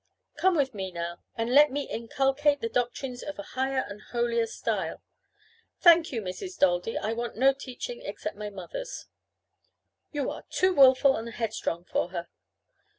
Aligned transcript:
Come 0.35 0.55
with 0.55 0.73
me 0.73 0.91
now, 0.91 1.19
and 1.35 1.53
let 1.53 1.71
me 1.71 1.83
inculcate 1.87 2.59
the 2.59 2.69
doctrines 2.69 3.21
of 3.21 3.37
a 3.37 3.43
higher 3.53 3.85
and 3.87 4.01
holier 4.01 4.47
style." 4.47 5.03
"Thank 5.81 6.11
you, 6.11 6.23
Mrs. 6.23 6.57
Daldy, 6.57 6.97
I 6.97 7.13
want 7.13 7.35
no 7.37 7.53
teaching, 7.53 8.01
except 8.03 8.35
my 8.35 8.49
mother's." 8.49 9.05
"You 10.11 10.31
are 10.31 10.43
too 10.49 10.73
wilful 10.73 11.15
and 11.15 11.29
headstrong 11.29 11.83
for 11.85 12.09
her. 12.09 12.29